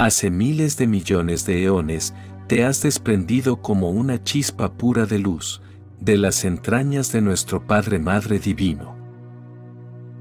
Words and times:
Hace 0.00 0.30
miles 0.30 0.78
de 0.78 0.86
millones 0.86 1.44
de 1.44 1.62
eones, 1.62 2.14
te 2.46 2.64
has 2.64 2.80
desprendido 2.80 3.60
como 3.60 3.90
una 3.90 4.24
chispa 4.24 4.72
pura 4.72 5.04
de 5.04 5.18
luz, 5.18 5.60
de 6.00 6.16
las 6.16 6.46
entrañas 6.46 7.12
de 7.12 7.20
nuestro 7.20 7.66
Padre 7.66 7.98
Madre 7.98 8.38
Divino. 8.38 8.96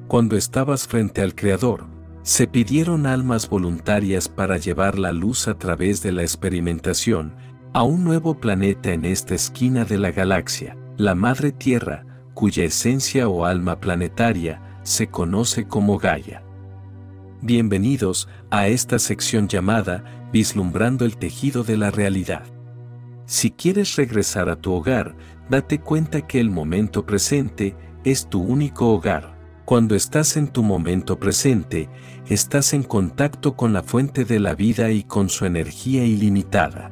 Cuando 0.09 0.35
estabas 0.35 0.85
frente 0.85 1.21
al 1.21 1.33
Creador, 1.33 1.85
se 2.23 2.45
pidieron 2.45 3.05
almas 3.05 3.47
voluntarias 3.47 4.27
para 4.27 4.57
llevar 4.57 4.99
la 4.99 5.13
luz 5.13 5.47
a 5.47 5.57
través 5.57 6.03
de 6.03 6.11
la 6.11 6.23
experimentación 6.23 7.33
a 7.71 7.83
un 7.83 8.03
nuevo 8.03 8.37
planeta 8.37 8.91
en 8.91 9.05
esta 9.05 9.33
esquina 9.33 9.85
de 9.85 9.97
la 9.97 10.11
galaxia, 10.11 10.75
la 10.97 11.15
Madre 11.15 11.53
Tierra, 11.53 12.05
cuya 12.33 12.65
esencia 12.65 13.29
o 13.29 13.45
alma 13.45 13.79
planetaria 13.79 14.61
se 14.83 15.07
conoce 15.07 15.67
como 15.67 15.97
Gaia. 15.97 16.43
Bienvenidos 17.41 18.27
a 18.49 18.67
esta 18.67 18.99
sección 18.99 19.47
llamada 19.47 20.03
Vislumbrando 20.33 21.05
el 21.05 21.15
tejido 21.15 21.63
de 21.63 21.77
la 21.77 21.89
realidad. 21.89 22.43
Si 23.27 23.51
quieres 23.51 23.95
regresar 23.95 24.49
a 24.49 24.57
tu 24.57 24.73
hogar, 24.73 25.15
date 25.49 25.79
cuenta 25.79 26.27
que 26.27 26.41
el 26.41 26.49
momento 26.49 27.05
presente 27.05 27.77
es 28.03 28.27
tu 28.27 28.41
único 28.41 28.89
hogar. 28.89 29.39
Cuando 29.63 29.95
estás 29.95 30.35
en 30.35 30.49
tu 30.49 30.63
momento 30.63 31.17
presente, 31.17 31.87
estás 32.27 32.73
en 32.73 32.83
contacto 32.83 33.55
con 33.55 33.71
la 33.71 33.83
fuente 33.83 34.25
de 34.25 34.41
la 34.41 34.53
vida 34.53 34.91
y 34.91 35.03
con 35.03 35.29
su 35.29 35.45
energía 35.45 36.03
ilimitada. 36.03 36.91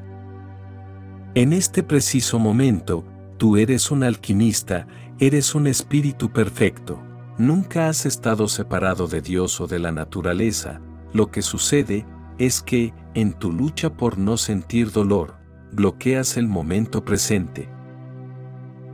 En 1.36 1.52
este 1.52 1.84
preciso 1.84 2.40
momento, 2.40 3.04
tú 3.38 3.58
eres 3.58 3.92
un 3.92 4.02
alquimista, 4.02 4.88
eres 5.20 5.56
un 5.56 5.68
espíritu 5.68 6.32
perfecto 6.32 7.07
Nunca 7.38 7.88
has 7.88 8.08
estado 8.08 8.48
separado 8.48 9.08
de 9.08 9.22
Dios 9.22 9.62
o 9.62 9.68
de 9.68 9.78
la 9.78 9.92
naturaleza, 9.92 10.82
lo 11.14 11.30
que 11.30 11.44
sucede 11.44 12.06
es 12.40 12.62
que, 12.62 12.94
en 13.14 13.34
tu 13.34 13.52
lucha 13.52 13.94
por 13.94 14.18
no 14.18 14.38
sentir 14.38 14.92
dolor, 14.92 15.36
bloqueas 15.72 16.38
el 16.38 16.48
momento 16.48 17.06
presente. 17.06 17.70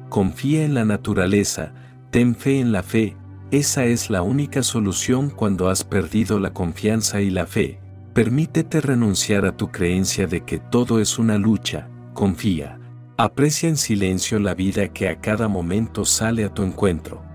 Confía 0.10 0.66
en 0.66 0.74
la 0.74 0.84
naturaleza, 0.84 1.74
ten 2.12 2.36
fe 2.36 2.60
en 2.60 2.74
la 2.74 2.84
fe, 2.84 3.16
esa 3.52 3.86
es 3.86 4.10
la 4.10 4.24
única 4.24 4.62
solución 4.62 5.30
cuando 5.30 5.70
has 5.70 5.86
perdido 5.86 6.40
la 6.40 6.54
confianza 6.54 7.22
y 7.22 7.30
la 7.30 7.46
fe. 7.46 7.80
Permítete 8.14 8.82
renunciar 8.82 9.46
a 9.46 9.56
tu 9.56 9.72
creencia 9.72 10.28
de 10.28 10.42
que 10.42 10.60
todo 10.60 11.00
es 11.00 11.18
una 11.18 11.38
lucha, 11.38 11.88
confía. 12.14 12.78
Aprecia 13.16 13.70
en 13.70 13.78
silencio 13.78 14.40
la 14.40 14.54
vida 14.54 14.90
que 14.90 15.08
a 15.08 15.22
cada 15.22 15.48
momento 15.48 16.04
sale 16.04 16.44
a 16.44 16.54
tu 16.54 16.64
encuentro. 16.64 17.33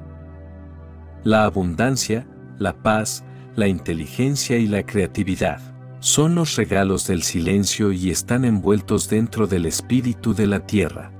La 1.25 1.45
abundancia, 1.45 2.27
la 2.59 2.73
paz, 2.73 3.25
la 3.57 3.67
inteligencia 3.67 4.57
y 4.57 4.67
la 4.67 4.85
creatividad 4.85 5.61
son 6.01 6.37
los 6.37 6.55
regalos 6.57 7.07
del 7.09 7.23
silencio 7.23 7.91
y 7.91 8.11
están 8.11 8.45
envueltos 8.45 9.09
dentro 9.09 9.47
del 9.47 9.67
espíritu 9.67 10.33
de 10.33 10.47
la 10.47 10.61
tierra. 10.61 11.11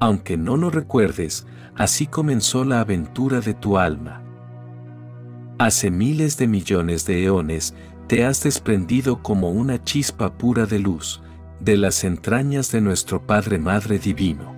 Aunque 0.00 0.36
no 0.36 0.56
lo 0.56 0.70
recuerdes, 0.70 1.46
así 1.76 2.06
comenzó 2.06 2.64
la 2.64 2.80
aventura 2.80 3.40
de 3.40 3.54
tu 3.54 3.76
alma. 3.78 4.22
Hace 5.58 5.90
miles 5.90 6.38
de 6.38 6.46
millones 6.48 7.04
de 7.06 7.24
eones 7.24 7.74
te 8.08 8.24
has 8.24 8.42
desprendido 8.42 9.22
como 9.22 9.50
una 9.50 9.84
chispa 9.84 10.32
pura 10.32 10.66
de 10.66 10.78
luz, 10.78 11.22
de 11.60 11.76
las 11.76 12.04
entrañas 12.04 12.72
de 12.72 12.80
nuestro 12.80 13.26
Padre 13.26 13.58
Madre 13.58 13.98
Divino. 13.98 14.56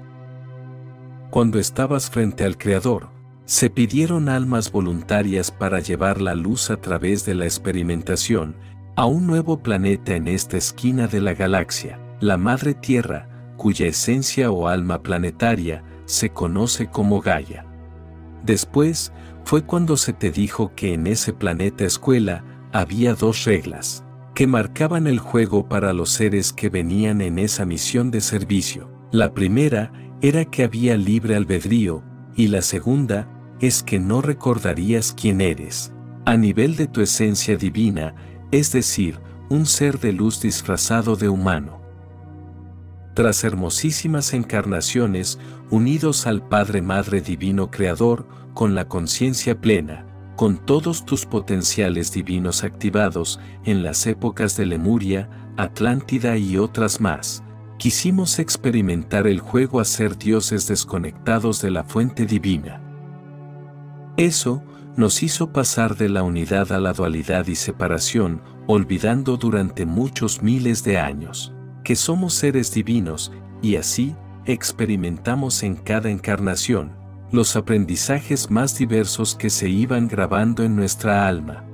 Cuando 1.31 1.59
estabas 1.59 2.09
frente 2.09 2.45
al 2.45 2.57
Creador, 2.57 3.14
se 3.47 3.69
pidieron 3.69 4.29
almas 4.29 4.73
voluntarias 4.73 5.51
para 5.51 5.81
llevar 5.81 6.21
la 6.21 6.35
luz 6.35 6.71
a 6.71 6.77
través 6.77 7.27
de 7.27 7.35
la 7.35 7.45
experimentación 7.45 8.57
a 8.97 9.07
un 9.07 9.27
nuevo 9.27 9.59
planeta 9.59 10.15
en 10.15 10.29
esta 10.29 10.57
esquina 10.57 11.09
de 11.09 11.21
la 11.21 11.35
galaxia, 11.35 11.99
la 12.21 12.37
Madre 12.37 12.75
Tierra, 12.75 13.29
cuya 13.57 13.87
esencia 13.87 14.51
o 14.51 14.69
alma 14.69 15.03
planetaria 15.03 15.85
se 16.07 16.31
conoce 16.31 16.89
como 16.89 17.21
Gaia. 17.21 17.67
Después, 18.43 19.13
fue 19.45 19.63
cuando 19.63 19.97
se 19.97 20.13
te 20.13 20.31
dijo 20.31 20.73
que 20.75 20.95
en 20.95 21.07
ese 21.07 21.33
planeta 21.33 21.85
escuela 21.85 22.45
había 22.73 23.15
dos 23.15 23.45
reglas, 23.45 24.05
que 24.35 24.47
marcaban 24.47 25.07
el 25.07 25.19
juego 25.19 25.69
para 25.69 25.93
los 25.93 26.11
seres 26.11 26.53
que 26.53 26.69
venían 26.69 27.21
en 27.21 27.39
esa 27.39 27.67
misión 27.67 28.11
de 28.11 28.21
servicio. 28.21 28.91
La 29.13 29.35
primera 29.35 29.93
era 30.23 30.45
que 30.45 30.65
había 30.65 30.97
libre 30.97 31.37
albedrío, 31.37 32.03
y 32.35 32.49
la 32.49 32.63
segunda 32.63 33.29
es 33.67 33.83
que 33.83 33.99
no 33.99 34.21
recordarías 34.21 35.15
quién 35.19 35.41
eres, 35.41 35.93
a 36.27 36.37
nivel 36.37 36.77
de 36.77 36.87
tu 36.87 37.01
esencia 37.01 37.57
divina, 37.57 38.15
es 38.51 38.73
decir, 38.73 39.19
un 39.49 39.65
ser 39.65 39.99
de 40.01 40.13
luz 40.13 40.41
disfrazado 40.41 41.17
de 41.17 41.31
humano. 41.31 41.81
Tras 43.15 43.43
hermosísimas 43.43 44.35
encarnaciones, 44.35 45.39
unidos 45.71 46.27
al 46.27 46.47
Padre 46.47 46.83
Madre 46.83 47.23
Divino 47.23 47.71
Creador, 47.71 48.27
con 48.53 48.75
la 48.75 48.87
conciencia 48.87 49.61
plena, 49.61 50.07
con 50.37 50.59
todos 50.59 51.07
tus 51.07 51.25
potenciales 51.25 52.13
divinos 52.13 52.65
activados 52.65 53.41
en 53.65 53.83
las 53.83 54.07
épocas 54.07 54.57
de 54.57 54.67
Lemuria, 54.67 55.31
Atlántida 55.57 56.37
y 56.37 56.59
otras 56.59 57.01
más, 57.01 57.45
quisimos 57.79 58.41
experimentar 58.41 59.29
el 59.29 59.39
juego 59.39 59.79
a 59.79 59.85
ser 59.85 60.19
dioses 60.19 60.67
desconectados 60.67 61.63
de 61.63 61.71
la 61.71 61.85
fuente 61.85 62.27
divina. 62.27 62.84
Eso 64.17 64.63
nos 64.97 65.23
hizo 65.23 65.53
pasar 65.53 65.97
de 65.97 66.09
la 66.09 66.23
unidad 66.23 66.71
a 66.73 66.79
la 66.79 66.93
dualidad 66.93 67.47
y 67.49 67.57
separación, 67.57 68.43
olvidando 68.67 69.37
durante 69.37 69.87
muchos 69.87 70.43
miles 70.43 70.85
de 70.85 70.99
años 70.99 71.53
que 71.83 71.97
somos 71.97 72.35
seres 72.35 72.73
divinos 72.73 73.31
y 73.61 73.77
así 73.77 74.17
experimentamos 74.47 75.63
en 75.63 75.77
cada 75.77 76.11
encarnación 76.11 76.93
los 77.31 77.57
aprendizajes 77.57 78.51
más 78.51 78.79
diversos 78.79 79.35
que 79.35 79.51
se 79.51 79.69
iban 79.69 80.09
grabando 80.09 80.63
en 80.63 80.77
nuestra 80.77 81.27
alma. 81.27 81.65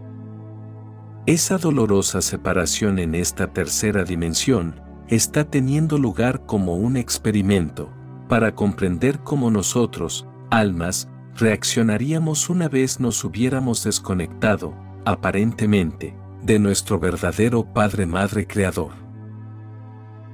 Esa 1.26 1.58
dolorosa 1.58 2.22
separación 2.22 2.98
en 2.98 3.14
esta 3.14 3.52
tercera 3.52 4.04
dimensión 4.04 4.80
está 5.08 5.44
teniendo 5.44 5.98
lugar 5.98 6.46
como 6.46 6.76
un 6.76 6.96
experimento 6.96 7.92
para 8.28 8.54
comprender 8.54 9.20
cómo 9.20 9.50
nosotros, 9.50 10.26
almas, 10.50 11.08
reaccionaríamos 11.36 12.50
una 12.50 12.68
vez 12.68 13.00
nos 13.00 13.24
hubiéramos 13.24 13.84
desconectado, 13.84 14.74
aparentemente, 15.04 16.14
de 16.42 16.58
nuestro 16.58 16.98
verdadero 16.98 17.64
Padre 17.64 18.06
Madre 18.06 18.46
Creador. 18.46 18.92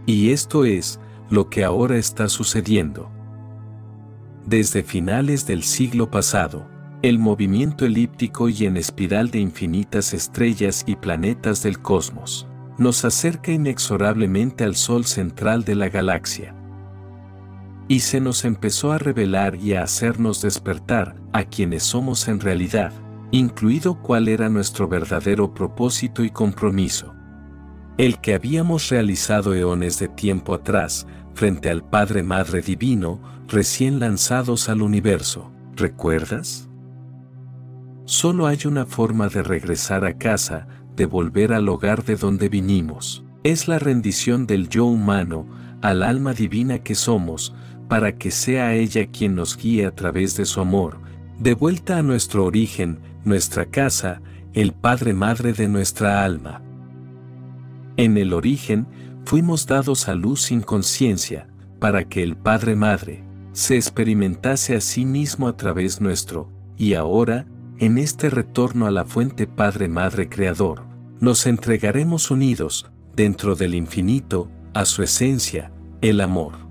Y 0.07 0.31
esto 0.31 0.65
es 0.65 1.01
lo 1.31 1.49
que 1.49 1.65
ahora 1.65 1.97
está 1.97 2.29
sucediendo. 2.29 3.11
Desde 4.45 4.83
finales 4.83 5.47
del 5.47 5.63
siglo 5.63 6.11
pasado, 6.11 6.69
el 7.03 7.19
movimiento 7.19 7.85
elíptico 7.85 8.49
y 8.49 8.65
en 8.65 8.77
espiral 8.77 9.31
de 9.31 9.39
infinitas 9.41 10.15
estrellas 10.15 10.83
y 10.87 10.97
planetas 10.97 11.63
del 11.63 11.81
cosmos 11.81 12.47
nos 12.79 13.05
acerca 13.05 13.53
inexorablemente 13.53 14.65
al 14.65 14.77
Sol 14.77 15.05
central 15.05 15.65
de 15.65 15.75
la 15.75 15.89
galaxia 15.89 16.56
y 17.89 18.01
se 18.01 18.21
nos 18.21 18.45
empezó 18.45 18.93
a 18.93 18.99
revelar 18.99 19.57
y 19.57 19.75
a 19.75 19.83
hacernos 19.83 20.43
despertar 20.43 21.17
a 21.33 21.45
quienes 21.45 21.85
somos 21.85 22.27
en 22.29 22.41
realidad, 22.41 22.93
incluido 23.31 24.03
cuál 24.03 24.29
era 24.29 24.49
nuestro 24.49 24.89
verdadero 24.89 25.55
propósito 25.55 26.25
y 26.25 26.31
compromiso. 26.31 27.15
El 27.99 28.21
que 28.21 28.35
habíamos 28.35 28.89
realizado 28.89 29.55
eones 29.55 29.99
de 29.99 30.09
tiempo 30.09 30.55
atrás, 30.55 31.07
frente 31.35 31.71
al 31.71 31.83
Padre 31.83 32.23
Madre 32.23 32.61
Divino, 32.61 33.21
recién 33.49 34.01
lanzados 34.01 34.69
al 34.69 34.83
universo, 34.83 35.51
¿recuerdas? 35.77 36.69
Solo 38.05 38.47
hay 38.47 38.59
una 38.67 38.87
forma 38.87 39.29
de 39.29 39.43
regresar 39.43 40.05
a 40.05 40.17
casa, 40.19 40.67
de 40.95 41.07
volver 41.07 41.53
al 41.53 41.69
hogar 41.69 42.05
de 42.05 42.17
donde 42.17 42.49
vinimos. 42.49 43.25
Es 43.45 43.69
la 43.69 43.79
rendición 43.79 44.47
del 44.47 44.69
yo 44.69 44.87
humano 44.87 45.47
al 45.83 46.03
alma 46.03 46.33
divina 46.33 46.81
que 46.81 46.95
somos, 46.95 47.55
para 47.89 48.17
que 48.17 48.31
sea 48.31 48.75
ella 48.75 49.07
quien 49.07 49.35
nos 49.35 49.57
guíe 49.57 49.87
a 49.87 49.95
través 49.95 50.37
de 50.37 50.45
su 50.45 50.61
amor, 50.61 50.99
de 51.39 51.55
vuelta 51.55 51.99
a 51.99 52.03
nuestro 52.03 52.45
origen, 52.45 52.99
nuestra 53.25 53.67
casa, 53.67 54.23
el 54.55 54.73
Padre 54.73 55.13
Madre 55.13 55.53
de 55.53 55.69
nuestra 55.69 56.25
alma. 56.25 56.63
En 57.97 58.17
el 58.17 58.33
origen, 58.33 58.87
fuimos 59.25 59.67
dados 59.67 60.09
a 60.09 60.15
luz 60.15 60.43
sin 60.43 60.61
conciencia, 60.61 61.49
para 61.79 62.09
que 62.09 62.23
el 62.23 62.37
Padre 62.37 62.77
Madre 62.77 63.25
se 63.53 63.77
experimentase 63.77 64.77
a 64.77 64.81
sí 64.81 65.05
mismo 65.05 65.49
a 65.49 65.57
través 65.57 66.01
nuestro, 66.01 66.51
y 66.77 66.95
ahora, 66.95 67.47
en 67.79 67.99
este 67.99 68.31
retorno 68.31 68.87
a 68.87 68.91
la 68.91 69.05
fuente 69.05 69.47
Padre 69.47 69.89
Madre 69.89 70.29
Creador, 70.29 70.85
nos 71.21 71.47
entregaremos 71.47 72.31
unidos, 72.31 72.91
dentro 73.15 73.57
del 73.57 73.75
infinito, 73.75 74.51
a 74.75 74.85
su 74.85 75.03
esencia, 75.03 75.73
el 76.03 76.21
amor. 76.21 76.66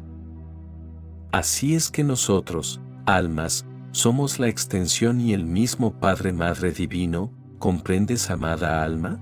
Así 1.36 1.76
es 1.76 1.92
que 1.92 2.06
nosotros, 2.06 2.80
almas, 3.06 3.66
somos 3.92 4.40
la 4.40 4.48
extensión 4.48 5.20
y 5.20 5.34
el 5.34 5.44
mismo 5.44 6.00
Padre 6.00 6.32
Madre 6.32 6.72
Divino, 6.72 7.30
¿comprendes 7.60 8.30
amada 8.30 8.82
alma? 8.82 9.20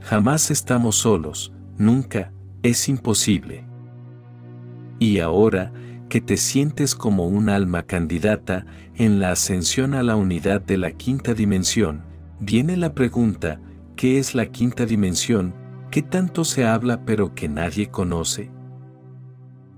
Jamás 0.00 0.50
estamos 0.50 0.96
solos, 0.96 1.52
nunca, 1.78 2.32
es 2.64 2.88
imposible. 2.88 3.64
Y 4.98 5.20
ahora, 5.20 5.72
que 6.08 6.20
te 6.20 6.36
sientes 6.36 6.96
como 6.96 7.28
un 7.28 7.48
alma 7.48 7.84
candidata 7.84 8.66
en 8.96 9.20
la 9.20 9.30
ascensión 9.30 9.94
a 9.94 10.02
la 10.02 10.16
unidad 10.16 10.62
de 10.62 10.78
la 10.78 10.90
quinta 10.90 11.32
dimensión, 11.32 12.02
viene 12.40 12.76
la 12.76 12.92
pregunta, 12.92 13.60
¿qué 13.94 14.18
es 14.18 14.34
la 14.34 14.46
quinta 14.46 14.84
dimensión? 14.84 15.54
¿Qué 15.92 16.02
tanto 16.02 16.44
se 16.44 16.66
habla 16.66 17.04
pero 17.04 17.36
que 17.36 17.48
nadie 17.48 17.88
conoce? 17.88 18.50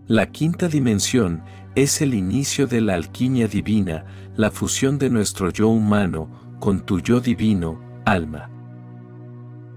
La 0.06 0.30
quinta 0.30 0.68
dimensión 0.68 1.42
es 1.74 2.02
el 2.02 2.12
inicio 2.12 2.66
de 2.66 2.82
la 2.82 2.92
alquimia 2.92 3.48
divina, 3.48 4.04
la 4.36 4.50
fusión 4.50 4.98
de 4.98 5.08
nuestro 5.08 5.50
yo 5.50 5.68
humano 5.68 6.56
con 6.60 6.84
tu 6.84 7.00
yo 7.00 7.20
divino, 7.20 7.80
alma. 8.04 8.50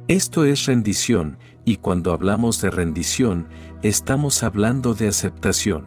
Esto 0.10 0.44
es 0.44 0.66
rendición, 0.66 1.38
y 1.64 1.78
cuando 1.78 2.12
hablamos 2.12 2.62
de 2.62 2.70
rendición, 2.72 3.48
estamos 3.84 4.44
hablando 4.44 4.94
de 4.94 5.08
aceptación. 5.08 5.86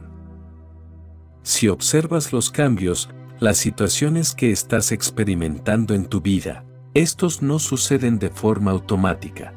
Si 1.43 1.69
observas 1.69 2.33
los 2.33 2.51
cambios, 2.51 3.11
las 3.41 3.59
situaciones 3.59 4.35
que 4.35 4.51
estás 4.51 4.91
experimentando 4.91 5.93
en 5.93 6.07
tu 6.07 6.23
vida, 6.23 6.65
estos 6.95 7.43
no 7.43 7.59
suceden 7.59 8.19
de 8.19 8.31
forma 8.31 8.71
automática. 8.71 9.53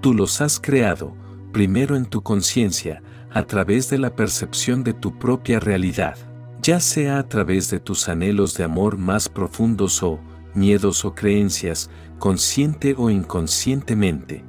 Tú 0.00 0.14
los 0.14 0.40
has 0.40 0.60
creado, 0.60 1.16
primero 1.52 1.96
en 1.96 2.06
tu 2.06 2.22
conciencia, 2.22 3.02
a 3.32 3.44
través 3.44 3.90
de 3.90 3.98
la 3.98 4.14
percepción 4.16 4.82
de 4.84 4.92
tu 4.92 5.18
propia 5.18 5.60
realidad, 5.60 6.16
ya 6.62 6.80
sea 6.80 7.18
a 7.18 7.28
través 7.28 7.70
de 7.70 7.80
tus 7.80 8.08
anhelos 8.08 8.54
de 8.54 8.64
amor 8.64 8.98
más 8.98 9.28
profundos 9.28 10.02
o 10.02 10.20
miedos 10.54 11.04
o 11.04 11.14
creencias, 11.14 11.90
consciente 12.18 12.94
o 12.98 13.10
inconscientemente. 13.10 14.44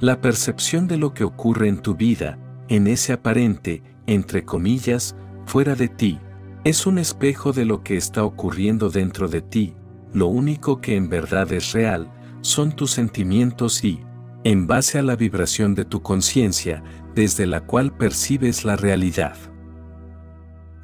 La 0.00 0.20
percepción 0.20 0.88
de 0.88 0.96
lo 0.96 1.14
que 1.14 1.24
ocurre 1.24 1.68
en 1.68 1.80
tu 1.80 1.94
vida, 1.94 2.38
en 2.68 2.86
ese 2.86 3.12
aparente, 3.12 3.82
entre 4.06 4.44
comillas, 4.44 5.14
fuera 5.46 5.74
de 5.74 5.88
ti, 5.88 6.18
es 6.64 6.86
un 6.86 6.98
espejo 6.98 7.52
de 7.52 7.64
lo 7.64 7.82
que 7.82 7.96
está 7.96 8.24
ocurriendo 8.24 8.88
dentro 8.88 9.28
de 9.28 9.42
ti, 9.42 9.74
lo 10.12 10.26
único 10.26 10.80
que 10.80 10.96
en 10.96 11.08
verdad 11.08 11.52
es 11.52 11.72
real, 11.72 12.10
son 12.40 12.72
tus 12.72 12.90
sentimientos 12.90 13.84
y, 13.84 14.00
en 14.44 14.66
base 14.66 14.98
a 14.98 15.02
la 15.02 15.16
vibración 15.16 15.74
de 15.74 15.84
tu 15.84 16.02
conciencia, 16.02 16.82
desde 17.14 17.46
la 17.46 17.60
cual 17.60 17.96
percibes 17.96 18.64
la 18.64 18.76
realidad. 18.76 19.36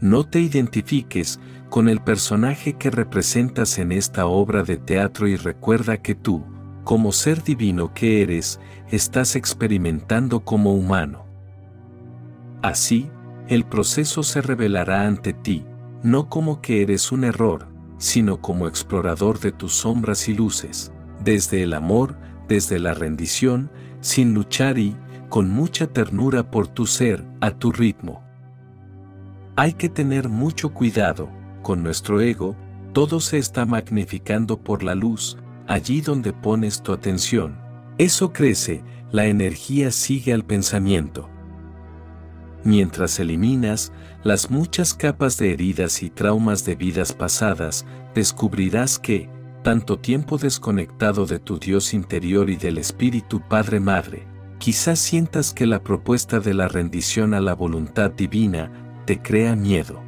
No 0.01 0.25
te 0.25 0.41
identifiques 0.41 1.41
con 1.69 1.89
el 1.89 2.01
personaje 2.01 2.75
que 2.75 2.91
representas 2.91 3.79
en 3.79 3.93
esta 3.93 4.27
obra 4.27 4.63
de 4.63 4.77
teatro 4.77 5.27
y 5.27 5.37
recuerda 5.37 5.99
que 5.99 6.15
tú, 6.15 6.45
como 6.85 7.13
ser 7.13 7.43
divino 7.43 7.93
que 7.93 8.23
eres, 8.23 8.61
estás 8.91 9.37
experimentando 9.37 10.41
como 10.41 10.73
humano. 10.73 11.27
Así, 12.63 13.11
el 13.49 13.65
proceso 13.65 14.23
se 14.23 14.41
revelará 14.41 15.07
ante 15.07 15.33
ti, 15.33 15.65
no 16.03 16.29
como 16.29 16.61
que 16.61 16.83
eres 16.83 17.13
un 17.13 17.25
error, 17.25 17.69
sino 17.99 18.41
como 18.41 18.69
explorador 18.69 19.41
de 19.41 19.53
tus 19.53 19.75
sombras 19.75 20.29
y 20.29 20.35
luces, 20.35 20.93
desde 21.25 21.63
el 21.63 21.75
amor, 21.75 22.17
desde 22.49 22.79
la 22.79 22.95
rendición, 22.95 23.71
sin 24.01 24.35
luchar 24.35 24.79
y, 24.79 24.97
con 25.29 25.51
mucha 25.51 25.87
ternura 25.87 26.51
por 26.51 26.67
tu 26.69 26.87
ser, 26.87 27.25
a 27.41 27.51
tu 27.51 27.71
ritmo. 27.71 28.23
Hay 29.57 29.75
que 29.75 29.89
tener 29.89 30.29
mucho 30.29 30.73
cuidado, 30.73 31.29
con 31.63 31.83
nuestro 31.83 32.21
ego, 32.21 32.57
todo 32.93 33.21
se 33.21 33.39
está 33.39 33.67
magnificando 33.67 34.59
por 34.59 34.83
la 34.83 34.95
luz, 34.95 35.37
allí 35.67 36.01
donde 36.01 36.33
pones 36.33 36.83
tu 36.83 36.93
atención. 36.93 37.59
Eso 37.99 38.33
crece, 38.33 38.83
la 39.11 39.27
energía 39.27 39.91
sigue 39.91 40.33
al 40.33 40.45
pensamiento. 40.45 41.29
Mientras 42.65 43.19
eliminas 43.21 43.93
las 44.25 44.51
muchas 44.51 44.95
capas 44.95 45.37
de 45.37 45.53
heridas 45.53 46.03
y 46.03 46.11
traumas 46.11 46.65
de 46.65 46.75
vidas 46.75 47.13
pasadas, 47.13 47.87
descubrirás 48.15 48.99
que, 48.99 49.31
tanto 49.63 49.99
tiempo 49.99 50.39
desconectado 50.39 51.27
de 51.27 51.39
tu 51.39 51.59
Dios 51.59 51.95
interior 51.95 52.51
y 52.51 52.57
del 52.57 52.79
Espíritu 52.79 53.41
Padre 53.41 53.81
Madre, 53.81 54.27
quizás 54.59 54.99
sientas 54.99 55.53
que 55.53 55.67
la 55.67 55.83
propuesta 55.83 56.41
de 56.41 56.55
la 56.55 56.69
rendición 56.69 57.35
a 57.35 57.41
la 57.41 57.55
voluntad 57.55 58.11
divina 58.11 58.71
te 59.05 59.21
crea 59.21 59.57
miedo. 59.57 60.03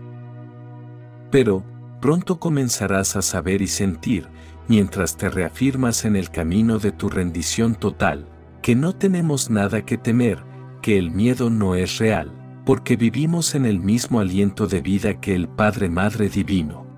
Pero, 1.31 1.65
pronto 2.01 2.39
comenzarás 2.39 3.17
a 3.17 3.23
saber 3.23 3.63
y 3.63 3.67
sentir, 3.67 4.29
mientras 4.69 5.17
te 5.17 5.29
reafirmas 5.29 6.05
en 6.05 6.17
el 6.17 6.31
camino 6.31 6.79
de 6.79 6.93
tu 6.93 7.09
rendición 7.09 7.75
total, 7.75 8.27
que 8.63 8.75
no 8.75 8.95
tenemos 8.95 9.51
nada 9.51 9.85
que 9.85 9.99
temer, 9.99 10.43
que 10.83 10.99
el 10.99 11.11
miedo 11.11 11.51
no 11.51 11.75
es 11.75 11.99
real, 11.99 12.33
porque 12.65 12.97
vivimos 12.97 13.55
en 13.55 13.67
el 13.67 13.81
mismo 13.81 14.21
aliento 14.21 14.67
de 14.67 14.81
vida 14.81 15.21
que 15.21 15.35
el 15.35 15.49
Padre 15.49 15.89
Madre 15.89 16.29
Divino. 16.29 16.90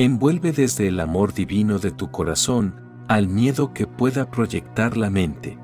Envuelve 0.00 0.52
desde 0.52 0.86
el 0.86 1.00
amor 1.00 1.34
divino 1.34 1.80
de 1.80 1.90
tu 1.90 2.12
corazón 2.12 3.04
al 3.08 3.26
miedo 3.26 3.74
que 3.74 3.88
pueda 3.88 4.30
proyectar 4.30 4.96
la 4.96 5.10
mente. 5.10 5.58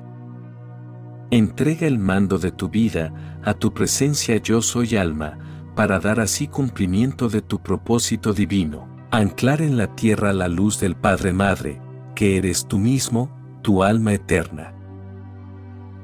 Entrega 1.31 1.87
el 1.87 1.99
mando 1.99 2.37
de 2.37 2.51
tu 2.51 2.67
vida 2.67 3.39
a 3.45 3.53
tu 3.53 3.73
presencia 3.73 4.35
yo 4.35 4.61
soy 4.61 4.97
alma, 4.97 5.37
para 5.73 6.01
dar 6.01 6.19
así 6.19 6.49
cumplimiento 6.49 7.29
de 7.29 7.41
tu 7.41 7.63
propósito 7.63 8.33
divino, 8.33 8.89
anclar 9.09 9.61
en 9.61 9.77
la 9.77 9.95
tierra 9.95 10.33
la 10.33 10.49
luz 10.49 10.81
del 10.81 10.97
Padre 10.97 11.31
Madre, 11.31 11.81
que 12.13 12.35
eres 12.35 12.67
tú 12.67 12.77
mismo, 12.77 13.29
tu 13.61 13.83
alma 13.83 14.11
eterna. 14.11 14.73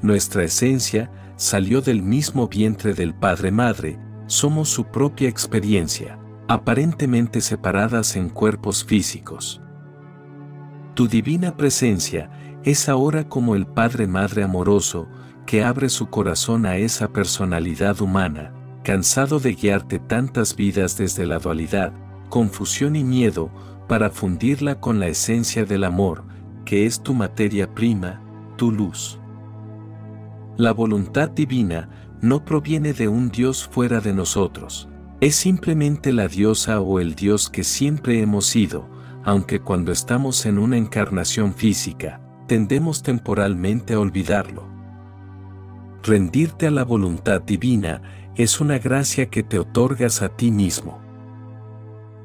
Nuestra 0.02 0.46
esencia 0.46 1.12
salió 1.36 1.82
del 1.82 2.02
mismo 2.02 2.48
vientre 2.48 2.94
del 2.94 3.14
Padre 3.14 3.52
Madre, 3.52 4.00
somos 4.28 4.70
su 4.70 4.86
propia 4.86 5.28
experiencia 5.28 6.21
aparentemente 6.52 7.40
separadas 7.40 8.18
en 8.18 8.28
cuerpos 8.28 8.84
físicos. 8.84 9.62
Tu 10.96 11.08
divina 11.08 11.56
presencia 11.56 12.30
es 12.66 12.90
ahora 12.90 13.30
como 13.30 13.56
el 13.56 13.66
Padre 13.66 14.06
Madre 14.06 14.44
amoroso 14.44 15.08
que 15.46 15.64
abre 15.64 15.88
su 15.88 16.10
corazón 16.10 16.66
a 16.66 16.76
esa 16.76 17.08
personalidad 17.14 18.02
humana, 18.02 18.54
cansado 18.84 19.40
de 19.40 19.54
guiarte 19.54 20.00
tantas 20.00 20.54
vidas 20.58 20.98
desde 20.98 21.26
la 21.26 21.40
dualidad, 21.40 21.94
confusión 22.28 22.98
y 22.98 23.06
miedo, 23.06 23.50
para 23.88 24.10
fundirla 24.10 24.82
con 24.82 25.00
la 25.00 25.08
esencia 25.08 25.64
del 25.64 25.86
amor, 25.86 26.26
que 26.66 26.86
es 26.86 27.02
tu 27.02 27.14
materia 27.14 27.74
prima, 27.74 28.22
tu 28.58 28.74
luz. 28.74 29.22
La 30.58 30.74
voluntad 30.74 31.30
divina 31.30 31.88
no 32.20 32.44
proviene 32.44 32.92
de 32.92 33.08
un 33.08 33.30
Dios 33.30 33.70
fuera 33.72 34.02
de 34.02 34.14
nosotros, 34.14 34.90
es 35.22 35.36
simplemente 35.36 36.12
la 36.12 36.28
diosa 36.28 36.82
o 36.82 37.00
el 37.00 37.14
dios 37.14 37.52
que 37.52 37.64
siempre 37.64 38.22
hemos 38.22 38.48
sido, 38.48 38.90
aunque 39.24 39.60
cuando 39.60 39.92
estamos 39.92 40.48
en 40.48 40.58
una 40.58 40.78
encarnación 40.78 41.54
física, 41.54 42.20
tendemos 42.48 43.04
temporalmente 43.04 43.94
a 43.94 44.00
olvidarlo. 44.00 44.68
Rendirte 46.02 46.66
a 46.66 46.72
la 46.72 46.84
voluntad 46.84 47.40
divina 47.40 48.02
es 48.36 48.60
una 48.60 48.80
gracia 48.80 49.30
que 49.30 49.44
te 49.44 49.60
otorgas 49.60 50.24
a 50.24 50.30
ti 50.30 50.50
mismo. 50.50 51.00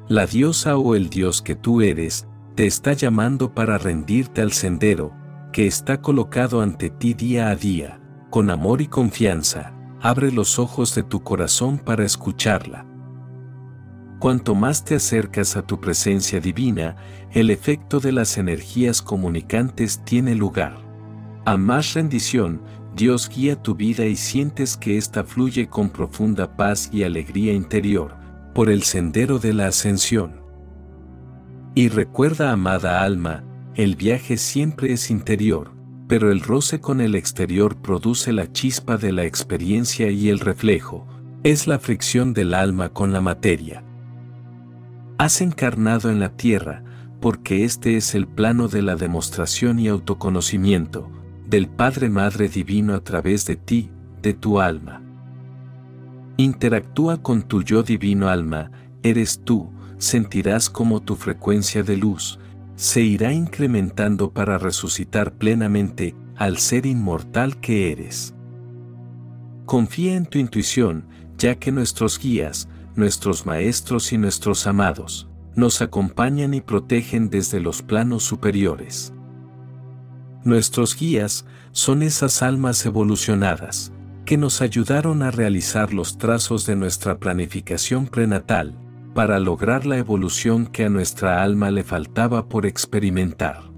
La 0.07 0.25
diosa 0.25 0.75
o 0.77 0.95
el 0.95 1.09
dios 1.09 1.43
que 1.43 1.53
tú 1.53 1.81
eres, 1.81 2.27
te 2.55 2.65
está 2.65 2.93
llamando 2.93 3.53
para 3.53 3.77
rendirte 3.77 4.41
al 4.41 4.53
sendero, 4.53 5.13
que 5.53 5.67
está 5.67 6.01
colocado 6.01 6.61
ante 6.63 6.89
ti 6.89 7.13
día 7.13 7.49
a 7.49 7.55
día, 7.55 8.01
con 8.31 8.49
amor 8.49 8.81
y 8.81 8.87
confianza, 8.87 9.76
abre 10.01 10.31
los 10.31 10.59
ojos 10.59 10.93
de 10.95 11.03
tu 11.03 11.23
corazón 11.23 11.79
para 11.79 12.05
escucharla. 12.05 12.85
Cuanto 14.19 14.55
más 14.55 14.83
te 14.83 14.95
acercas 14.95 15.55
a 15.57 15.61
tu 15.61 15.79
presencia 15.79 16.39
divina, 16.39 16.95
el 17.31 17.49
efecto 17.51 17.99
de 17.99 18.11
las 18.11 18.37
energías 18.37 19.01
comunicantes 19.01 20.03
tiene 20.05 20.33
lugar. 20.33 20.77
A 21.45 21.55
más 21.55 21.93
rendición, 21.93 22.61
Dios 22.95 23.29
guía 23.29 23.61
tu 23.61 23.75
vida 23.75 24.05
y 24.05 24.15
sientes 24.15 24.75
que 24.75 24.97
ésta 24.97 25.23
fluye 25.23 25.67
con 25.67 25.89
profunda 25.89 26.57
paz 26.57 26.89
y 26.91 27.03
alegría 27.03 27.53
interior, 27.53 28.15
por 28.55 28.71
el 28.71 28.81
sendero 28.81 29.37
de 29.37 29.53
la 29.53 29.67
ascensión. 29.67 30.41
Y 31.75 31.89
recuerda, 31.89 32.51
amada 32.51 33.03
alma, 33.03 33.43
el 33.75 33.95
viaje 33.95 34.37
siempre 34.37 34.93
es 34.93 35.11
interior, 35.11 35.76
pero 36.07 36.31
el 36.31 36.41
roce 36.41 36.79
con 36.79 37.01
el 37.01 37.15
exterior 37.15 37.75
produce 37.75 38.31
la 38.31 38.51
chispa 38.51 38.97
de 38.97 39.11
la 39.11 39.25
experiencia 39.25 40.09
y 40.09 40.29
el 40.29 40.39
reflejo, 40.39 41.05
es 41.43 41.67
la 41.67 41.79
fricción 41.79 42.33
del 42.33 42.53
alma 42.53 42.89
con 42.89 43.13
la 43.13 43.21
materia. 43.21 43.83
Has 45.17 45.41
encarnado 45.41 46.09
en 46.09 46.19
la 46.19 46.29
tierra, 46.29 46.83
porque 47.19 47.63
este 47.65 47.97
es 47.97 48.15
el 48.15 48.27
plano 48.27 48.67
de 48.67 48.81
la 48.81 48.95
demostración 48.95 49.79
y 49.79 49.87
autoconocimiento, 49.87 51.09
del 51.45 51.67
Padre 51.67 52.09
Madre 52.09 52.47
Divino 52.47 52.93
a 52.93 53.03
través 53.03 53.45
de 53.45 53.55
ti, 53.55 53.89
de 54.21 54.33
tu 54.33 54.59
alma. 54.59 55.01
Interactúa 56.37 57.21
con 57.21 57.43
tu 57.43 57.63
yo 57.63 57.83
divino 57.83 58.29
alma, 58.29 58.71
eres 59.01 59.41
tú, 59.43 59.71
sentirás 59.97 60.69
como 60.69 61.01
tu 61.01 61.15
frecuencia 61.15 61.83
de 61.83 61.97
luz, 61.97 62.39
se 62.77 63.01
irá 63.01 63.33
incrementando 63.33 64.31
para 64.31 64.59
resucitar 64.59 65.33
plenamente 65.33 66.15
al 66.35 66.59
ser 66.59 66.85
inmortal 66.85 67.59
que 67.59 67.91
eres. 67.91 68.35
Confía 69.65 70.15
en 70.15 70.27
tu 70.27 70.37
intuición, 70.37 71.07
ya 71.39 71.55
que 71.55 71.71
nuestros 71.71 72.19
guías, 72.19 72.69
nuestros 72.95 73.47
maestros 73.47 74.13
y 74.13 74.19
nuestros 74.19 74.67
amados, 74.67 75.27
nos 75.55 75.81
acompañan 75.81 76.53
y 76.53 76.61
protegen 76.61 77.31
desde 77.31 77.59
los 77.59 77.81
planos 77.81 78.23
superiores. 78.23 79.11
Nuestros 80.43 80.95
guías 80.95 81.45
son 81.71 82.03
esas 82.03 82.43
almas 82.43 82.85
evolucionadas, 82.85 83.91
que 84.23 84.37
nos 84.37 84.61
ayudaron 84.61 85.23
a 85.23 85.31
realizar 85.31 85.95
los 85.95 86.19
trazos 86.19 86.67
de 86.67 86.75
nuestra 86.75 87.17
planificación 87.17 88.05
prenatal, 88.05 88.77
para 89.17 89.39
lograr 89.39 89.87
la 89.87 89.97
evolución 89.97 90.67
que 90.67 90.85
a 90.85 90.89
nuestra 90.89 91.41
alma 91.41 91.71
le 91.71 91.83
faltaba 91.83 92.47
por 92.47 92.67
experimentar. 92.67 93.71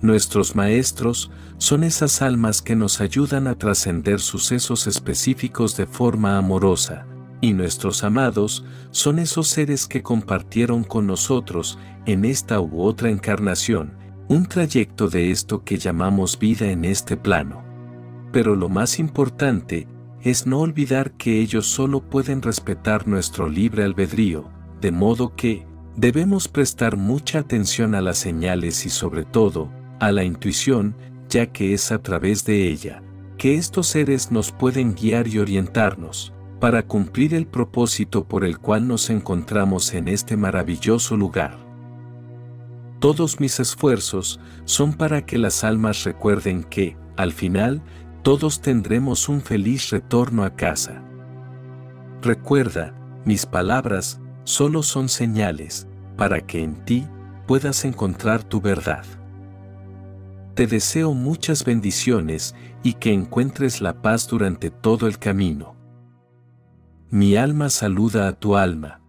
Nuestros 0.00 0.56
maestros 0.56 1.30
son 1.58 1.84
esas 1.84 2.22
almas 2.22 2.62
que 2.62 2.76
nos 2.76 3.02
ayudan 3.02 3.46
a 3.46 3.58
trascender 3.58 4.20
sucesos 4.20 4.86
específicos 4.86 5.76
de 5.76 5.84
forma 5.84 6.38
amorosa, 6.38 7.06
y 7.42 7.52
nuestros 7.52 8.04
amados 8.04 8.64
son 8.90 9.18
esos 9.18 9.48
seres 9.48 9.86
que 9.86 10.02
compartieron 10.02 10.82
con 10.82 11.06
nosotros 11.06 11.78
en 12.06 12.24
esta 12.24 12.58
u 12.58 12.80
otra 12.80 13.10
encarnación, 13.10 13.98
un 14.28 14.46
trayecto 14.46 15.10
de 15.10 15.30
esto 15.30 15.62
que 15.62 15.76
llamamos 15.76 16.38
vida 16.38 16.70
en 16.70 16.86
este 16.86 17.18
plano. 17.18 17.62
Pero 18.32 18.56
lo 18.56 18.70
más 18.70 18.98
importante 18.98 19.86
es 20.30 20.44
no 20.44 20.58
olvidar 20.58 21.12
que 21.12 21.40
ellos 21.40 21.68
solo 21.68 22.00
pueden 22.00 22.42
respetar 22.42 23.06
nuestro 23.06 23.48
libre 23.48 23.84
albedrío, 23.84 24.50
de 24.80 24.90
modo 24.90 25.36
que 25.36 25.64
debemos 25.94 26.48
prestar 26.48 26.96
mucha 26.96 27.38
atención 27.38 27.94
a 27.94 28.00
las 28.00 28.18
señales 28.18 28.84
y 28.86 28.90
sobre 28.90 29.24
todo, 29.24 29.70
a 30.00 30.10
la 30.10 30.24
intuición, 30.24 30.96
ya 31.28 31.46
que 31.46 31.74
es 31.74 31.92
a 31.92 32.02
través 32.02 32.44
de 32.44 32.66
ella, 32.66 33.04
que 33.38 33.54
estos 33.54 33.86
seres 33.86 34.32
nos 34.32 34.50
pueden 34.50 34.96
guiar 34.96 35.28
y 35.28 35.38
orientarnos, 35.38 36.32
para 36.58 36.82
cumplir 36.82 37.32
el 37.32 37.46
propósito 37.46 38.26
por 38.26 38.44
el 38.44 38.58
cual 38.58 38.88
nos 38.88 39.10
encontramos 39.10 39.94
en 39.94 40.08
este 40.08 40.36
maravilloso 40.36 41.16
lugar. 41.16 41.56
Todos 42.98 43.38
mis 43.38 43.60
esfuerzos 43.60 44.40
son 44.64 44.92
para 44.92 45.24
que 45.24 45.38
las 45.38 45.62
almas 45.62 46.02
recuerden 46.02 46.64
que, 46.64 46.96
al 47.16 47.32
final, 47.32 47.80
todos 48.26 48.60
tendremos 48.60 49.28
un 49.28 49.40
feliz 49.40 49.90
retorno 49.90 50.42
a 50.42 50.56
casa. 50.56 51.00
Recuerda, 52.22 52.92
mis 53.24 53.46
palabras 53.46 54.20
solo 54.42 54.82
son 54.82 55.08
señales, 55.08 55.86
para 56.16 56.40
que 56.40 56.60
en 56.60 56.84
ti 56.84 57.06
puedas 57.46 57.84
encontrar 57.84 58.42
tu 58.42 58.60
verdad. 58.60 59.04
Te 60.56 60.66
deseo 60.66 61.14
muchas 61.14 61.64
bendiciones 61.64 62.56
y 62.82 62.94
que 62.94 63.12
encuentres 63.12 63.80
la 63.80 64.02
paz 64.02 64.26
durante 64.26 64.70
todo 64.70 65.06
el 65.06 65.20
camino. 65.20 65.76
Mi 67.10 67.36
alma 67.36 67.70
saluda 67.70 68.26
a 68.26 68.32
tu 68.32 68.56
alma. 68.56 69.05